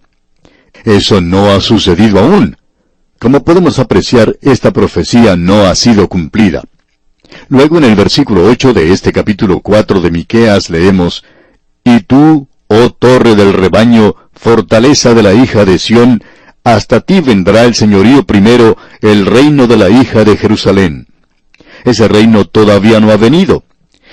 [0.84, 2.56] Eso no ha sucedido aún.
[3.20, 6.62] Como podemos apreciar, esta profecía no ha sido cumplida.
[7.50, 11.22] Luego en el versículo 8 de este capítulo 4 de Miqueas leemos,
[11.84, 16.24] Y tú, oh torre del rebaño, fortaleza de la hija de Sión,
[16.64, 21.06] hasta ti vendrá el señorío primero, el reino de la hija de Jerusalén.
[21.84, 23.64] Ese reino todavía no ha venido.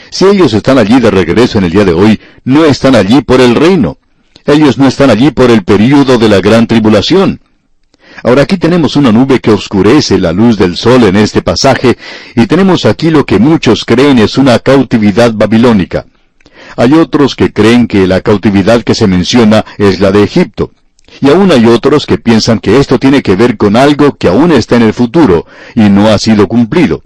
[0.09, 3.39] Si ellos están allí de regreso en el día de hoy, no están allí por
[3.39, 3.99] el reino.
[4.45, 7.39] Ellos no están allí por el período de la gran tribulación.
[8.23, 11.97] Ahora aquí tenemos una nube que oscurece la luz del sol en este pasaje
[12.35, 16.05] y tenemos aquí lo que muchos creen es una cautividad babilónica.
[16.75, 20.71] Hay otros que creen que la cautividad que se menciona es la de Egipto.
[21.21, 24.51] Y aún hay otros que piensan que esto tiene que ver con algo que aún
[24.51, 27.01] está en el futuro y no ha sido cumplido.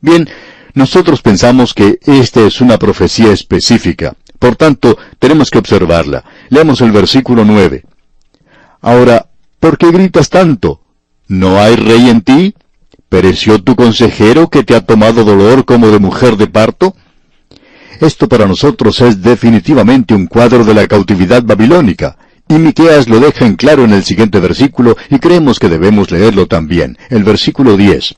[0.00, 0.28] Bien,
[0.74, 4.14] nosotros pensamos que esta es una profecía específica.
[4.38, 6.24] Por tanto, tenemos que observarla.
[6.50, 7.84] Leamos el versículo 9.
[8.80, 9.26] Ahora,
[9.62, 10.80] ¿por qué gritas tanto?
[11.28, 12.52] ¿No hay rey en ti?
[13.08, 16.96] ¿Pereció tu consejero que te ha tomado dolor como de mujer de parto?
[18.00, 22.16] Esto para nosotros es definitivamente un cuadro de la cautividad babilónica,
[22.48, 26.48] y Miqueas lo deja en claro en el siguiente versículo, y creemos que debemos leerlo
[26.48, 28.16] también, el versículo 10.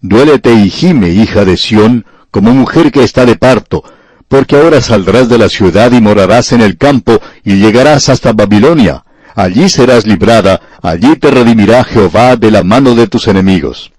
[0.00, 3.82] Duélete y gime, hija de Sión, como mujer que está de parto,
[4.28, 9.02] porque ahora saldrás de la ciudad y morarás en el campo, y llegarás hasta Babilonia.
[9.34, 13.92] Allí serás librada, allí te redimirá Jehová de la mano de tus enemigos.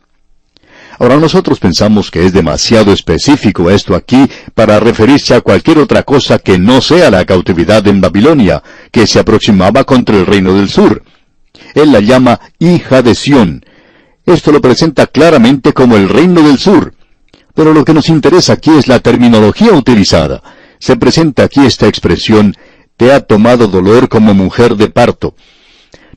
[0.99, 6.37] Ahora nosotros pensamos que es demasiado específico esto aquí para referirse a cualquier otra cosa
[6.37, 11.01] que no sea la cautividad en Babilonia, que se aproximaba contra el reino del sur.
[11.73, 13.65] Él la llama hija de Sión.
[14.25, 16.93] Esto lo presenta claramente como el reino del sur.
[17.55, 20.43] Pero lo que nos interesa aquí es la terminología utilizada.
[20.79, 22.55] Se presenta aquí esta expresión,
[23.01, 25.33] te ha tomado dolor como mujer de parto.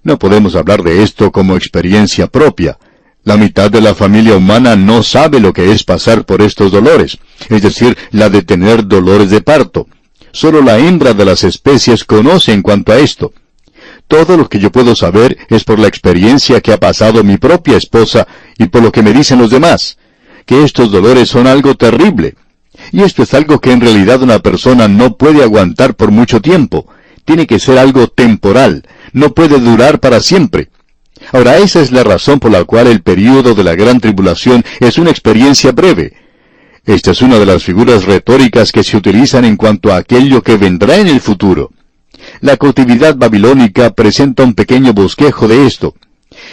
[0.03, 2.77] No podemos hablar de esto como experiencia propia.
[3.23, 7.17] La mitad de la familia humana no sabe lo que es pasar por estos dolores,
[7.49, 9.87] es decir, la de tener dolores de parto.
[10.31, 13.33] Solo la hembra de las especies conoce en cuanto a esto.
[14.07, 17.79] Todo lo que yo puedo saber es por la experiencia que ha pasado mi propia
[17.79, 19.97] esposa y por lo que me dicen los demás,
[20.45, 22.35] que estos dolores son algo terrible.
[22.95, 26.87] Y esto es algo que en realidad una persona no puede aguantar por mucho tiempo.
[27.25, 30.69] Tiene que ser algo temporal, no puede durar para siempre.
[31.33, 34.97] Ahora, esa es la razón por la cual el período de la gran tribulación es
[34.97, 36.13] una experiencia breve.
[36.87, 40.57] Esta es una de las figuras retóricas que se utilizan en cuanto a aquello que
[40.57, 41.73] vendrá en el futuro.
[42.43, 45.97] La cautividad babilónica presenta un pequeño bosquejo de esto.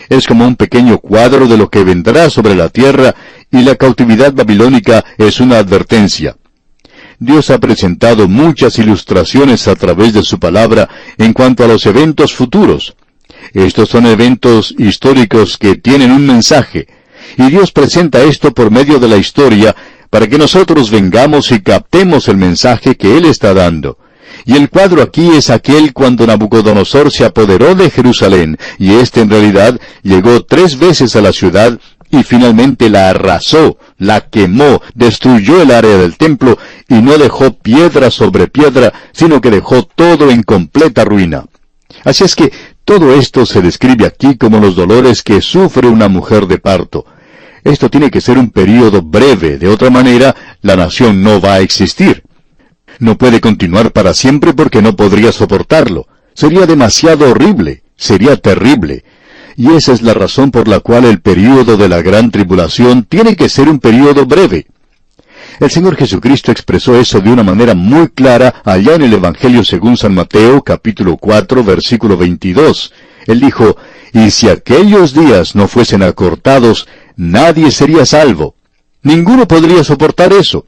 [0.09, 3.13] Es como un pequeño cuadro de lo que vendrá sobre la tierra
[3.51, 6.37] y la cautividad babilónica es una advertencia.
[7.19, 12.33] Dios ha presentado muchas ilustraciones a través de su palabra en cuanto a los eventos
[12.33, 12.95] futuros.
[13.53, 16.87] Estos son eventos históricos que tienen un mensaje,
[17.37, 19.75] y Dios presenta esto por medio de la historia
[20.09, 23.97] para que nosotros vengamos y captemos el mensaje que Él está dando.
[24.45, 29.29] Y el cuadro aquí es aquel cuando Nabucodonosor se apoderó de Jerusalén, y éste en
[29.29, 31.79] realidad llegó tres veces a la ciudad
[32.11, 36.57] y finalmente la arrasó, la quemó, destruyó el área del templo
[36.89, 41.45] y no dejó piedra sobre piedra, sino que dejó todo en completa ruina.
[42.03, 42.51] Así es que
[42.83, 47.05] todo esto se describe aquí como los dolores que sufre una mujer de parto.
[47.63, 51.59] Esto tiene que ser un período breve, de otra manera la nación no va a
[51.59, 52.23] existir.
[52.99, 56.07] No puede continuar para siempre porque no podría soportarlo.
[56.33, 59.03] Sería demasiado horrible, sería terrible.
[59.57, 63.35] Y esa es la razón por la cual el período de la gran tribulación tiene
[63.35, 64.67] que ser un período breve.
[65.59, 69.97] El Señor Jesucristo expresó eso de una manera muy clara allá en el Evangelio según
[69.97, 72.93] San Mateo capítulo 4 versículo 22.
[73.27, 73.77] Él dijo,
[74.13, 78.55] Y si aquellos días no fuesen acortados, nadie sería salvo.
[79.03, 80.65] Ninguno podría soportar eso.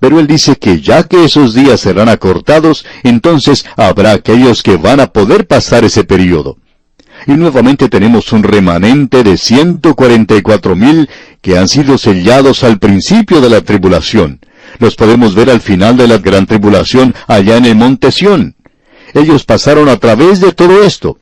[0.00, 5.00] Pero él dice que ya que esos días serán acortados, entonces habrá aquellos que van
[5.00, 6.58] a poder pasar ese período
[7.26, 11.08] y nuevamente tenemos un remanente de 144 mil
[11.40, 14.40] que han sido sellados al principio de la tribulación.
[14.78, 18.54] Los podemos ver al final de la gran tribulación allá en el monte Sión.
[19.14, 21.18] Ellos pasaron a través de todo esto.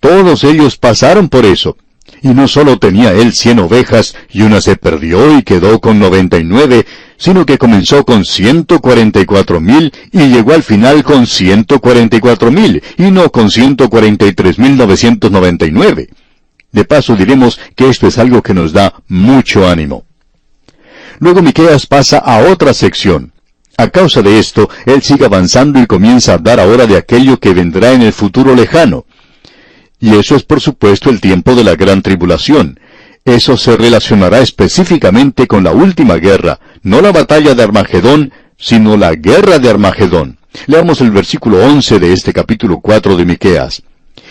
[0.00, 1.76] Todos ellos pasaron por eso.
[2.22, 6.38] Y no solo tenía él cien ovejas y una se perdió y quedó con noventa
[6.38, 6.86] y nueve,
[7.18, 11.80] sino que comenzó con ciento cuarenta y cuatro mil y llegó al final con ciento
[11.80, 15.70] cuarenta y cuatro mil y no con ciento cuarenta y tres mil novecientos noventa y
[15.70, 16.08] nueve.
[16.72, 20.04] De paso diremos que esto es algo que nos da mucho ánimo.
[21.18, 23.32] Luego Miqueas pasa a otra sección.
[23.78, 27.54] A causa de esto, él sigue avanzando y comienza a hablar ahora de aquello que
[27.54, 29.06] vendrá en el futuro lejano.
[29.98, 32.78] Y eso es por supuesto el tiempo de la gran tribulación.
[33.26, 39.16] Eso se relacionará específicamente con la última guerra, no la batalla de Armagedón, sino la
[39.16, 40.38] guerra de Armagedón.
[40.68, 43.82] Leamos el versículo 11 de este capítulo 4 de Miqueas.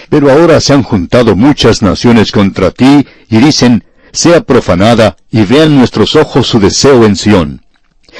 [0.09, 3.83] Pero ahora se han juntado muchas naciones contra ti y dicen,
[4.13, 7.65] sea profanada y vean nuestros ojos su deseo en Sión.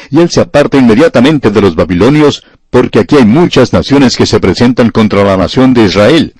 [0.09, 4.41] Y él se aparta inmediatamente de los babilonios, porque aquí hay muchas naciones que se
[4.41, 6.33] presentan contra la nación de Israel.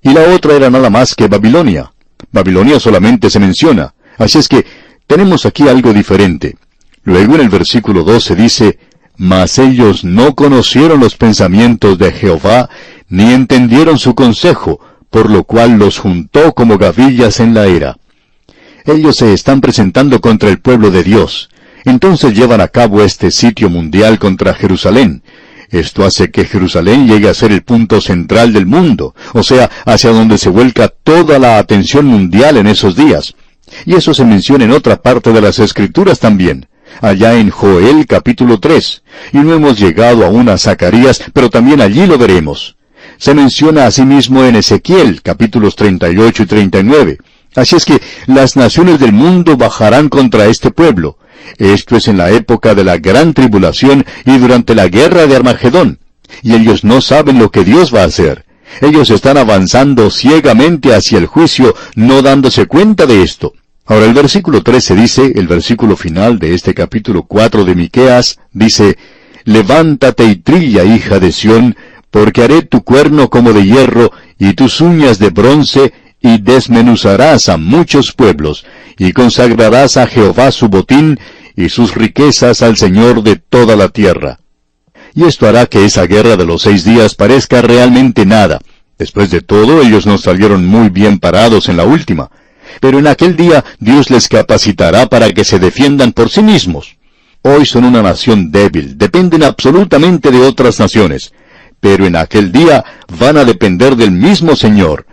[0.00, 1.90] Y la otra era nada más que Babilonia.
[2.32, 3.94] Babilonia solamente se menciona.
[4.18, 4.64] Así es que
[5.06, 6.56] tenemos aquí algo diferente.
[7.04, 8.78] Luego en el versículo 12 dice,
[9.16, 12.68] Mas ellos no conocieron los pensamientos de Jehová,
[13.08, 17.96] ni entendieron su consejo, por lo cual los juntó como gavillas en la era.
[18.84, 21.48] Ellos se están presentando contra el pueblo de Dios.
[21.84, 25.22] Entonces llevan a cabo este sitio mundial contra Jerusalén.
[25.70, 30.10] Esto hace que Jerusalén llegue a ser el punto central del mundo, o sea, hacia
[30.10, 33.34] donde se vuelca toda la atención mundial en esos días.
[33.84, 36.68] Y eso se menciona en otra parte de las Escrituras también,
[37.02, 39.02] allá en Joel capítulo 3.
[39.34, 42.76] Y no hemos llegado aún a Zacarías, pero también allí lo veremos.
[43.18, 47.18] Se menciona asimismo en Ezequiel capítulos 38 y 39.
[47.54, 51.18] Así es que las naciones del mundo bajarán contra este pueblo.
[51.56, 55.98] Esto es en la época de la gran tribulación y durante la guerra de Armagedón.
[56.42, 58.44] Y ellos no saben lo que Dios va a hacer.
[58.80, 63.54] Ellos están avanzando ciegamente hacia el juicio, no dándose cuenta de esto.
[63.86, 68.98] Ahora el versículo 13 dice, el versículo final de este capítulo 4 de Miqueas, dice,
[69.44, 71.74] Levántate y trilla, hija de Sión,
[72.10, 77.56] porque haré tu cuerno como de hierro, y tus uñas de bronce, y desmenuzarás a
[77.56, 78.66] muchos pueblos,
[78.98, 81.18] y consagrarás a Jehová su botín,
[81.58, 84.38] y sus riquezas al Señor de toda la tierra.
[85.12, 88.60] Y esto hará que esa guerra de los seis días parezca realmente nada.
[88.96, 92.30] Después de todo, ellos no salieron muy bien parados en la última.
[92.80, 96.96] Pero en aquel día Dios les capacitará para que se defiendan por sí mismos.
[97.42, 101.32] Hoy son una nación débil, dependen absolutamente de otras naciones.
[101.80, 102.84] Pero en aquel día
[103.18, 105.06] van a depender del mismo Señor,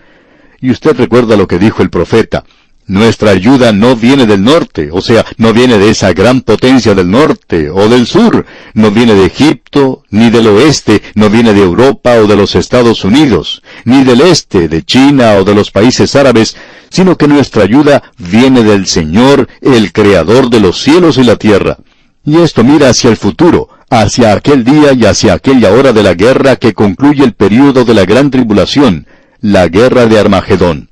[0.61, 2.43] y usted recuerda lo que dijo el profeta.
[2.87, 7.09] Nuestra ayuda no viene del norte, o sea, no viene de esa gran potencia del
[7.09, 12.13] norte o del sur, no viene de Egipto, ni del oeste, no viene de Europa
[12.21, 16.55] o de los Estados Unidos, ni del este, de China o de los países árabes,
[16.91, 21.77] sino que nuestra ayuda viene del Señor, el Creador de los cielos y la tierra.
[22.23, 26.13] Y esto mira hacia el futuro, hacia aquel día y hacia aquella hora de la
[26.13, 29.07] guerra que concluye el período de la gran tribulación,
[29.41, 30.89] la guerra de Armagedón.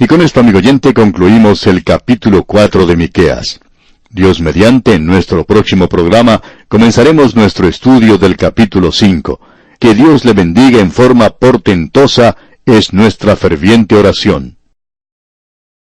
[0.00, 3.58] Y con esto, amigo oyente, concluimos el capítulo 4 de Miqueas.
[4.10, 9.40] Dios mediante, en nuestro próximo programa, comenzaremos nuestro estudio del capítulo 5.
[9.80, 14.57] Que Dios le bendiga en forma portentosa es nuestra ferviente oración.